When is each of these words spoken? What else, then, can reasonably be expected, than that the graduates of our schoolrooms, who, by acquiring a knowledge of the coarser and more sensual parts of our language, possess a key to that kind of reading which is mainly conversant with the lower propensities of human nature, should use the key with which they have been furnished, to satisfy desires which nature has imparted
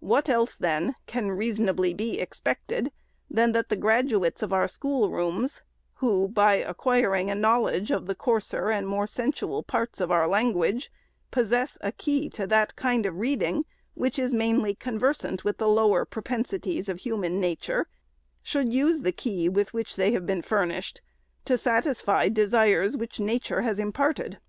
What 0.00 0.28
else, 0.28 0.56
then, 0.56 0.96
can 1.06 1.30
reasonably 1.30 1.94
be 1.94 2.18
expected, 2.18 2.90
than 3.30 3.52
that 3.52 3.68
the 3.68 3.76
graduates 3.76 4.42
of 4.42 4.52
our 4.52 4.66
schoolrooms, 4.66 5.62
who, 6.02 6.26
by 6.26 6.54
acquiring 6.54 7.30
a 7.30 7.36
knowledge 7.36 7.92
of 7.92 8.06
the 8.06 8.16
coarser 8.16 8.72
and 8.72 8.84
more 8.88 9.06
sensual 9.06 9.62
parts 9.62 10.00
of 10.00 10.10
our 10.10 10.26
language, 10.26 10.90
possess 11.30 11.78
a 11.82 11.92
key 11.92 12.28
to 12.30 12.48
that 12.48 12.74
kind 12.74 13.06
of 13.06 13.20
reading 13.20 13.64
which 13.94 14.18
is 14.18 14.34
mainly 14.34 14.74
conversant 14.74 15.44
with 15.44 15.58
the 15.58 15.68
lower 15.68 16.04
propensities 16.04 16.88
of 16.88 16.98
human 16.98 17.38
nature, 17.38 17.86
should 18.42 18.72
use 18.74 19.02
the 19.02 19.12
key 19.12 19.48
with 19.48 19.72
which 19.72 19.94
they 19.94 20.10
have 20.10 20.26
been 20.26 20.42
furnished, 20.42 21.00
to 21.44 21.56
satisfy 21.56 22.28
desires 22.28 22.96
which 22.96 23.20
nature 23.20 23.60
has 23.62 23.78
imparted 23.78 24.40